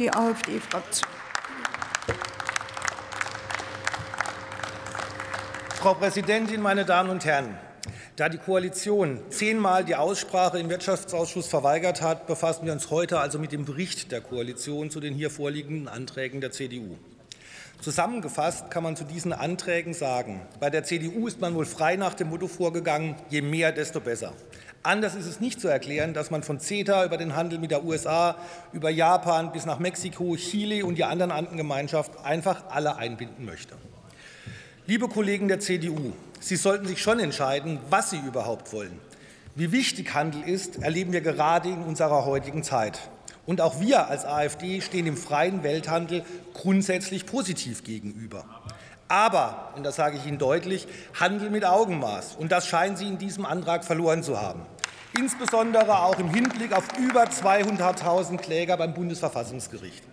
die 0.00 0.10
AfD-Fraktion. 0.10 1.10
Frau 5.74 5.94
Präsidentin, 5.94 6.62
meine 6.62 6.86
Damen 6.86 7.10
und 7.10 7.24
Herren! 7.26 7.58
Da 8.16 8.30
die 8.30 8.38
Koalition 8.38 9.20
zehnmal 9.28 9.84
die 9.84 9.96
Aussprache 9.96 10.58
im 10.58 10.70
Wirtschaftsausschuss 10.70 11.48
verweigert 11.48 12.00
hat, 12.00 12.26
befassen 12.26 12.64
wir 12.64 12.72
uns 12.72 12.90
heute 12.90 13.20
also 13.20 13.38
mit 13.38 13.52
dem 13.52 13.66
Bericht 13.66 14.10
der 14.10 14.22
Koalition 14.22 14.90
zu 14.90 15.00
den 15.00 15.14
hier 15.14 15.30
vorliegenden 15.30 15.86
Anträgen 15.86 16.40
der 16.40 16.50
CDU. 16.50 16.96
Zusammengefasst 17.80 18.70
kann 18.70 18.82
man 18.82 18.94
zu 18.94 19.04
diesen 19.04 19.32
Anträgen 19.32 19.94
sagen, 19.94 20.42
bei 20.60 20.68
der 20.68 20.84
CDU 20.84 21.26
ist 21.26 21.40
man 21.40 21.54
wohl 21.54 21.64
frei 21.64 21.96
nach 21.96 22.12
dem 22.12 22.28
Motto 22.28 22.46
vorgegangen, 22.46 23.14
je 23.30 23.40
mehr, 23.40 23.72
desto 23.72 24.00
besser. 24.00 24.34
Anders 24.82 25.14
ist 25.14 25.24
es 25.24 25.40
nicht 25.40 25.62
zu 25.62 25.68
erklären, 25.68 26.12
dass 26.12 26.30
man 26.30 26.42
von 26.42 26.60
CETA 26.60 27.06
über 27.06 27.16
den 27.16 27.36
Handel 27.36 27.58
mit 27.58 27.70
der 27.70 27.82
USA, 27.82 28.36
über 28.74 28.90
Japan 28.90 29.52
bis 29.52 29.64
nach 29.64 29.78
Mexiko, 29.78 30.36
Chile 30.36 30.84
und 30.84 30.96
die 30.96 31.04
anderen 31.04 31.30
Andengemeinschaft 31.30 32.22
einfach 32.22 32.64
alle 32.68 32.96
einbinden 32.96 33.46
möchte. 33.46 33.76
Liebe 34.86 35.08
Kollegen 35.08 35.48
der 35.48 35.60
CDU, 35.60 36.12
Sie 36.38 36.56
sollten 36.56 36.86
sich 36.86 37.00
schon 37.00 37.18
entscheiden, 37.18 37.78
was 37.88 38.10
Sie 38.10 38.18
überhaupt 38.18 38.74
wollen. 38.74 38.98
Wie 39.54 39.72
wichtig 39.72 40.14
Handel 40.14 40.42
ist, 40.42 40.82
erleben 40.82 41.12
wir 41.12 41.22
gerade 41.22 41.70
in 41.70 41.82
unserer 41.82 42.26
heutigen 42.26 42.62
Zeit. 42.62 42.98
Und 43.50 43.60
auch 43.60 43.80
wir 43.80 44.06
als 44.06 44.24
AfD 44.24 44.80
stehen 44.80 45.06
dem 45.06 45.16
freien 45.16 45.64
Welthandel 45.64 46.22
grundsätzlich 46.54 47.26
positiv 47.26 47.82
gegenüber. 47.82 48.44
Aber, 49.08 49.72
und 49.74 49.82
das 49.82 49.96
sage 49.96 50.18
ich 50.18 50.24
Ihnen 50.24 50.38
deutlich, 50.38 50.86
Handel 51.18 51.50
mit 51.50 51.64
Augenmaß. 51.64 52.36
Und 52.36 52.52
das 52.52 52.68
scheinen 52.68 52.94
Sie 52.94 53.08
in 53.08 53.18
diesem 53.18 53.44
Antrag 53.44 53.84
verloren 53.84 54.22
zu 54.22 54.40
haben. 54.40 54.60
Insbesondere 55.18 55.98
auch 55.98 56.16
im 56.20 56.32
Hinblick 56.32 56.72
auf 56.72 56.84
über 56.96 57.24
200.000 57.24 58.36
Kläger 58.36 58.76
beim 58.76 58.94
Bundesverfassungsgericht. 58.94 60.04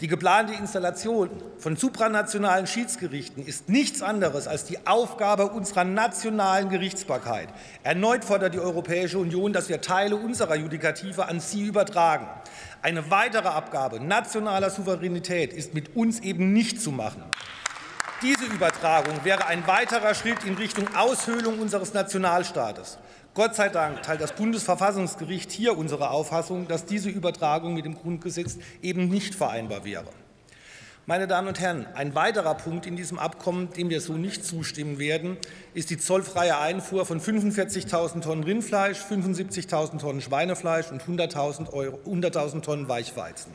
Die 0.00 0.06
geplante 0.06 0.52
Installation 0.52 1.28
von 1.58 1.74
supranationalen 1.74 2.68
Schiedsgerichten 2.68 3.44
ist 3.44 3.68
nichts 3.68 4.00
anderes 4.00 4.46
als 4.46 4.64
die 4.64 4.86
Aufgabe 4.86 5.46
unserer 5.46 5.82
nationalen 5.82 6.68
Gerichtsbarkeit. 6.68 7.48
Erneut 7.82 8.24
fordert 8.24 8.54
die 8.54 8.60
Europäische 8.60 9.18
Union, 9.18 9.52
dass 9.52 9.68
wir 9.68 9.80
Teile 9.80 10.14
unserer 10.14 10.54
Judikative 10.54 11.26
an 11.26 11.40
sie 11.40 11.64
übertragen. 11.64 12.28
Eine 12.80 13.10
weitere 13.10 13.48
Abgabe 13.48 13.98
nationaler 13.98 14.70
Souveränität 14.70 15.52
ist 15.52 15.74
mit 15.74 15.96
uns 15.96 16.20
eben 16.20 16.52
nicht 16.52 16.80
zu 16.80 16.92
machen. 16.92 17.24
Diese 18.22 18.44
Übertragung 18.44 19.24
wäre 19.24 19.46
ein 19.46 19.66
weiterer 19.66 20.14
Schritt 20.14 20.44
in 20.44 20.54
Richtung 20.54 20.94
Aushöhlung 20.94 21.58
unseres 21.58 21.92
Nationalstaates. 21.92 22.98
Gott 23.38 23.54
sei 23.54 23.68
Dank 23.68 24.02
teilt 24.02 24.20
das 24.20 24.32
Bundesverfassungsgericht 24.32 25.52
hier 25.52 25.78
unsere 25.78 26.10
Auffassung, 26.10 26.66
dass 26.66 26.86
diese 26.86 27.08
Übertragung 27.08 27.74
mit 27.74 27.84
dem 27.84 27.94
Grundgesetz 27.94 28.58
eben 28.82 29.08
nicht 29.08 29.32
vereinbar 29.36 29.84
wäre. 29.84 30.08
Meine 31.06 31.28
Damen 31.28 31.46
und 31.46 31.60
Herren, 31.60 31.86
ein 31.94 32.16
weiterer 32.16 32.56
Punkt 32.56 32.84
in 32.84 32.96
diesem 32.96 33.16
Abkommen, 33.16 33.70
dem 33.74 33.90
wir 33.90 34.00
so 34.00 34.14
nicht 34.14 34.44
zustimmen 34.44 34.98
werden, 34.98 35.36
ist 35.72 35.90
die 35.90 35.98
zollfreie 35.98 36.58
Einfuhr 36.58 37.06
von 37.06 37.20
45.000 37.20 38.22
Tonnen 38.22 38.42
Rindfleisch, 38.42 38.98
75.000 39.02 40.00
Tonnen 40.00 40.20
Schweinefleisch 40.20 40.90
und 40.90 41.04
100.000 41.04 42.06
100 42.06 42.64
Tonnen 42.64 42.88
Weichweizen. 42.88 43.52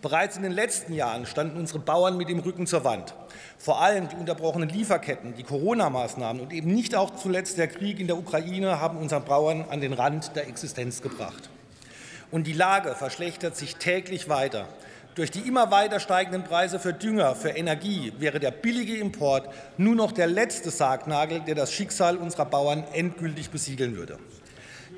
Bereits 0.00 0.36
in 0.36 0.44
den 0.44 0.52
letzten 0.52 0.92
Jahren 0.92 1.26
standen 1.26 1.58
unsere 1.58 1.80
Bauern 1.80 2.16
mit 2.16 2.28
dem 2.28 2.38
Rücken 2.38 2.66
zur 2.66 2.84
Wand. 2.84 3.14
Vor 3.58 3.80
allem 3.80 4.08
die 4.08 4.16
unterbrochenen 4.16 4.68
Lieferketten, 4.68 5.34
die 5.34 5.42
Corona-Maßnahmen 5.42 6.40
und 6.40 6.52
eben 6.52 6.72
nicht 6.72 6.94
auch 6.94 7.16
zuletzt 7.16 7.58
der 7.58 7.66
Krieg 7.66 7.98
in 7.98 8.06
der 8.06 8.16
Ukraine 8.16 8.80
haben 8.80 8.98
unseren 8.98 9.24
Bauern 9.24 9.64
an 9.68 9.80
den 9.80 9.92
Rand 9.92 10.36
der 10.36 10.46
Existenz 10.46 11.02
gebracht. 11.02 11.50
Und 12.30 12.46
die 12.46 12.52
Lage 12.52 12.94
verschlechtert 12.94 13.56
sich 13.56 13.76
täglich 13.76 14.28
weiter. 14.28 14.68
Durch 15.16 15.32
die 15.32 15.40
immer 15.40 15.72
weiter 15.72 15.98
steigenden 15.98 16.44
Preise 16.44 16.78
für 16.78 16.92
Dünger, 16.92 17.34
für 17.34 17.48
Energie 17.48 18.12
wäre 18.18 18.38
der 18.38 18.52
billige 18.52 18.96
Import 18.98 19.48
nur 19.76 19.96
noch 19.96 20.12
der 20.12 20.28
letzte 20.28 20.70
Sargnagel, 20.70 21.40
der 21.40 21.56
das 21.56 21.72
Schicksal 21.72 22.16
unserer 22.16 22.44
Bauern 22.44 22.84
endgültig 22.92 23.50
besiegeln 23.50 23.96
würde. 23.96 24.18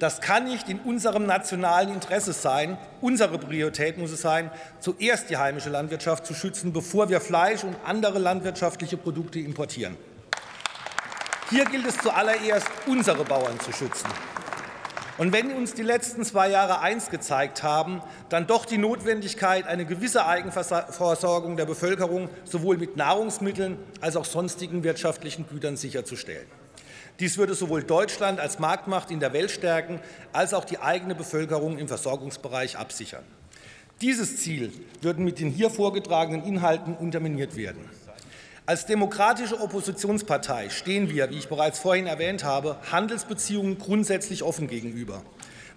Das 0.01 0.23
kann 0.23 0.45
nicht 0.45 0.71
in 0.71 0.81
unserem 0.81 1.27
nationalen 1.27 1.93
Interesse 1.93 2.33
sein. 2.33 2.79
Unsere 3.03 3.39
Priorität 3.39 3.99
muss 3.99 4.11
es 4.11 4.23
sein, 4.23 4.51
zuerst 4.81 5.29
die 5.29 5.37
heimische 5.37 5.69
Landwirtschaft 5.69 6.25
zu 6.25 6.33
schützen, 6.33 6.73
bevor 6.73 7.11
wir 7.11 7.21
Fleisch 7.21 7.65
und 7.65 7.77
andere 7.85 8.19
landwirtschaftliche 8.19 8.97
Produkte 8.97 9.41
importieren. 9.41 9.99
Hier 11.51 11.67
gilt 11.67 11.87
es 11.87 11.99
zuallererst, 11.99 12.67
unsere 12.87 13.25
Bauern 13.25 13.61
zu 13.61 13.73
schützen. 13.73 14.09
Und 15.19 15.35
wenn 15.35 15.53
uns 15.53 15.75
die 15.75 15.83
letzten 15.83 16.25
zwei 16.25 16.49
Jahre 16.49 16.81
eins 16.81 17.11
gezeigt 17.11 17.63
haben, 17.63 18.01
dann 18.31 18.47
doch 18.47 18.65
die 18.65 18.79
Notwendigkeit, 18.79 19.67
eine 19.67 19.85
gewisse 19.85 20.25
Eigenversorgung 20.25 21.59
der 21.59 21.67
Bevölkerung 21.67 22.31
sowohl 22.45 22.79
mit 22.79 22.97
Nahrungsmitteln 22.97 23.77
als 24.01 24.17
auch 24.17 24.25
sonstigen 24.25 24.83
wirtschaftlichen 24.83 25.47
Gütern 25.47 25.77
sicherzustellen. 25.77 26.47
Dies 27.21 27.37
würde 27.37 27.55
sowohl 27.55 27.83
Deutschland 27.83 28.41
als 28.41 28.59
Marktmacht 28.59 29.11
in 29.11 29.21
der 29.21 29.35
Welt 29.35 29.51
stärken, 29.51 30.01
als 30.33 30.55
auch 30.55 30.65
die 30.65 30.79
eigene 30.79 31.15
Bevölkerung 31.15 31.77
im 31.77 31.87
Versorgungsbereich 31.87 32.79
absichern. 32.79 33.25
Dieses 34.01 34.39
Ziel 34.39 34.73
würde 35.03 35.21
mit 35.21 35.39
den 35.39 35.51
hier 35.51 35.69
vorgetragenen 35.69 36.43
Inhalten 36.43 36.97
unterminiert 36.97 37.57
werden. 37.57 37.85
Als 38.65 38.87
demokratische 38.87 39.61
Oppositionspartei 39.61 40.71
stehen 40.71 41.11
wir, 41.11 41.29
wie 41.29 41.37
ich 41.37 41.49
bereits 41.49 41.79
vorhin 41.79 42.07
erwähnt 42.07 42.43
habe, 42.43 42.79
Handelsbeziehungen 42.91 43.79
grundsätzlich 43.79 44.43
offen 44.43 44.69
gegenüber. 44.69 45.23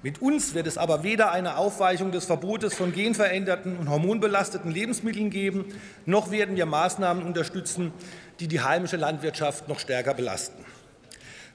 Mit 0.01 0.21
uns 0.21 0.53
wird 0.53 0.67
es 0.67 0.77
aber 0.77 1.03
weder 1.03 1.33
eine 1.33 1.57
Aufweichung 1.57 2.13
des 2.13 2.25
Verbotes 2.25 2.73
von 2.73 2.93
genveränderten 2.93 3.75
und 3.77 3.89
hormonbelasteten 3.89 4.71
Lebensmitteln 4.71 5.29
geben, 5.29 5.65
noch 6.05 6.31
werden 6.31 6.55
wir 6.55 6.65
Maßnahmen 6.65 7.23
unterstützen, 7.23 7.91
die 8.39 8.47
die 8.47 8.61
heimische 8.61 8.97
Landwirtschaft 8.97 9.67
noch 9.67 9.79
stärker 9.79 10.13
belasten. 10.13 10.63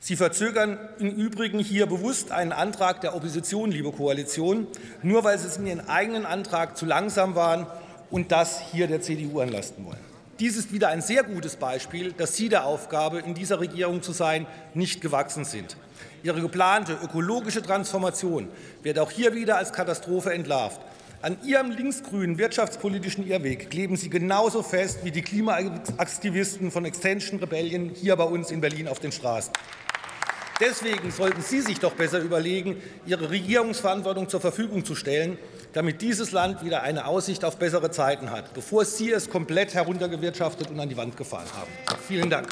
Sie 0.01 0.15
verzögern 0.15 0.79
im 1.01 1.11
Übrigen 1.11 1.59
hier 1.59 1.87
bewusst 1.87 2.31
einen 2.31 2.53
Antrag 2.53 3.01
der 3.01 3.17
Opposition, 3.17 3.73
liebe 3.73 3.91
Koalition, 3.91 4.69
nur 5.03 5.25
weil 5.25 5.39
Sie 5.39 5.49
es 5.49 5.57
in 5.57 5.67
Ihren 5.67 5.89
eigenen 5.89 6.25
Antrag 6.25 6.77
zu 6.77 6.87
langsam 6.87 7.35
waren 7.35 7.67
und 8.11 8.31
das 8.31 8.61
hier 8.73 8.87
der 8.87 9.03
CDU 9.03 9.41
anlasten 9.41 9.85
wollen. 9.85 9.99
Dies 10.39 10.57
ist 10.57 10.73
wieder 10.73 10.89
ein 10.89 11.03
sehr 11.03 11.25
gutes 11.25 11.57
Beispiel, 11.57 12.13
dass 12.13 12.37
Sie 12.37 12.49
der 12.49 12.65
Aufgabe, 12.65 13.19
in 13.19 13.35
dieser 13.35 13.59
Regierung 13.59 14.01
zu 14.01 14.13
sein, 14.13 14.47
nicht 14.73 15.01
gewachsen 15.01 15.45
sind. 15.45 15.77
Ihre 16.23 16.41
geplante 16.41 16.97
ökologische 17.03 17.61
Transformation 17.61 18.49
wird 18.85 19.01
auch 19.01 19.11
hier 19.11 19.35
wieder 19.35 19.57
als 19.57 19.73
Katastrophe 19.73 20.33
entlarvt. 20.33 20.81
An 21.23 21.37
Ihrem 21.45 21.73
linksgrünen 21.73 22.39
wirtschaftspolitischen 22.39 23.27
Irrweg 23.27 23.71
kleben 23.71 23.97
Sie 23.97 24.09
genauso 24.09 24.63
fest 24.63 25.01
wie 25.03 25.11
die 25.11 25.23
Klimaaktivisten 25.23 26.71
von 26.71 26.85
Extension 26.85 27.41
Rebellion 27.41 27.91
hier 27.93 28.15
bei 28.15 28.23
uns 28.23 28.53
in 28.53 28.61
Berlin 28.61 28.87
auf 28.87 29.01
den 29.01 29.11
Straßen. 29.11 29.53
Deswegen 30.61 31.13
sollten 31.13 31.41
Sie 31.41 31.61
sich 31.61 31.79
doch 31.79 31.95
besser 31.95 32.19
überlegen, 32.19 32.83
Ihre 33.07 33.31
Regierungsverantwortung 33.31 34.29
zur 34.29 34.41
Verfügung 34.41 34.85
zu 34.85 34.97
stellen, 34.97 35.39
damit 35.73 36.03
dieses 36.03 36.33
Land 36.33 36.65
wieder 36.65 36.83
eine 36.83 37.07
Aussicht 37.07 37.45
auf 37.45 37.59
bessere 37.59 37.93
Zeiten 37.93 38.31
hat, 38.31 38.55
bevor 38.55 38.85
Sie 38.85 39.13
es 39.13 39.31
komplett 39.31 39.75
heruntergewirtschaftet 39.75 40.71
und 40.71 40.81
an 40.81 40.89
die 40.89 40.97
Wand 40.97 41.17
gefahren 41.17 41.47
haben. 41.55 41.71
Vielen 42.09 42.29
Dank. 42.29 42.49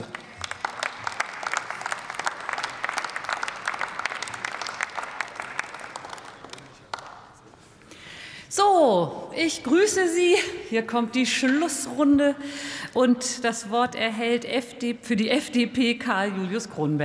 So, 8.49 9.33
ich 9.37 9.65
grüße 9.65 10.09
Sie. 10.09 10.37
Hier 10.71 10.87
kommt 10.87 11.15
die 11.15 11.27
Schlussrunde 11.27 12.37
und 12.95 13.45
das 13.45 13.69
Wort 13.71 13.95
erhält 13.95 14.47
für 15.03 15.17
die 15.17 15.29
FDP 15.29 15.97
Karl 15.97 16.33
Julius 16.37 16.71
Kronberg. 16.71 17.05